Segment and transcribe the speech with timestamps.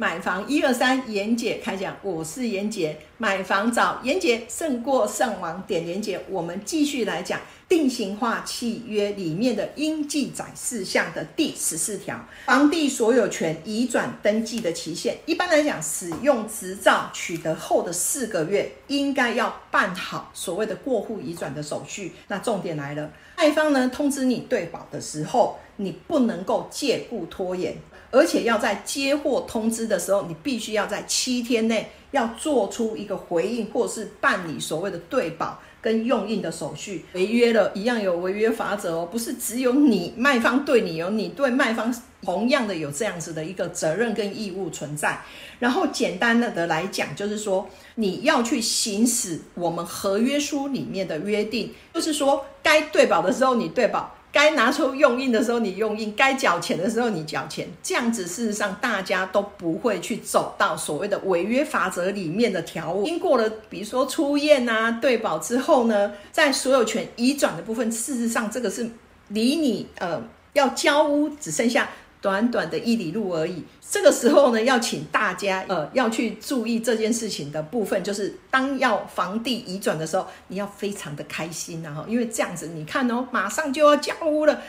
[0.00, 6.18] 买房一二三，严姐开讲，我是严姐，买房找严姐胜过上网点严姐。
[6.30, 7.38] 我们继续来讲
[7.68, 15.18] 定型化契约里面的应记载事项的第十四条，房地所有权移转登记的期限。
[15.26, 22.14] 一般来讲，使用执照取得后的四个月，应该要办好所谓的过户移转的手续。
[22.28, 27.76] 那重点来了，卖方呢通知你对保的时候，你不能够借故拖延。
[28.12, 37.04] 而且要在接货通知的时候，你必须要在七天内要做出一个回应，或是办理所谓的对保跟用印的手续。
[37.12, 45.22] 违约了一样有违约法则哦，不是只有你卖方对你有，你对卖方同样的有这样子的一个责任跟义务存在。
[45.60, 54.16] 然后简单的的来讲，就是说你要去行使我们合约书里面的约定，就是说该对保的时候你对保。
[54.32, 63.04] 该拿出用印的时候你用印，该缴钱的时候你缴钱，这样子事实上大家都不会去走到所谓的违约法则里面的条文。
[63.04, 68.88] 经过了比如说出验啊、对保之后呢，在所有权移转的部分，事实上这个是
[69.28, 70.22] 离你呃
[70.52, 71.88] 要交屋只剩下。
[72.20, 73.64] 短短的一里路而已。
[73.90, 84.62] 这个时候呢，要请大家呃要去注意这件事情的部分，就是当要房地移转的时候，你要非常的开心然后，因为这样子你看哦，马上就要交屋了，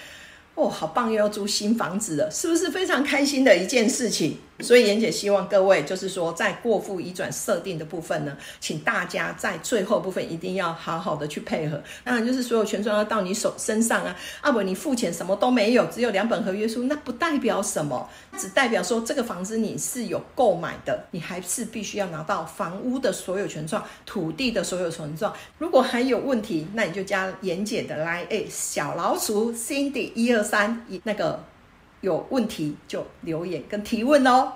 [0.56, 4.38] 哦，好棒，又要租新房子了，是不是非常开心的一件事情？
[4.62, 11.82] 所以，妍姐希望各位就是说，在过户移转设定的部分呢，请大家在最后部分一定要好好的去配合。
[12.04, 25.34] 当然，就是所有权状要到你手身上啊，啊不，你付钱什么都没有，只有两本合约书，那不代表什么，只代表说这个房子你是有购买的，你还是必须要拿到房屋的所有权状、土地的所有权状。
[25.58, 31.44] 如果还有问题，那你就加妍姐的来，哎，小老鼠 Cindy 一二三一，那个
[32.02, 34.54] 有问题就留言跟提问哦。